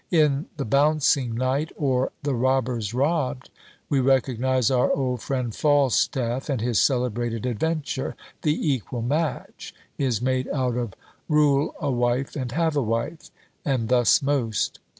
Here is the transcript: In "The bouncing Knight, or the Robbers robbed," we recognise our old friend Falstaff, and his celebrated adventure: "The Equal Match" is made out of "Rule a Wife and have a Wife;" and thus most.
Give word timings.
In 0.09 0.47
"The 0.57 0.65
bouncing 0.65 1.35
Knight, 1.35 1.71
or 1.77 2.11
the 2.23 2.33
Robbers 2.33 2.91
robbed," 2.91 3.51
we 3.87 3.99
recognise 3.99 4.71
our 4.71 4.91
old 4.91 5.21
friend 5.21 5.53
Falstaff, 5.53 6.49
and 6.49 6.59
his 6.59 6.79
celebrated 6.79 7.45
adventure: 7.45 8.15
"The 8.41 8.73
Equal 8.73 9.03
Match" 9.03 9.75
is 9.99 10.19
made 10.19 10.47
out 10.47 10.75
of 10.75 10.95
"Rule 11.29 11.75
a 11.79 11.91
Wife 11.91 12.35
and 12.35 12.51
have 12.53 12.75
a 12.75 12.81
Wife;" 12.81 13.29
and 13.63 13.89
thus 13.89 14.23
most. 14.23 14.79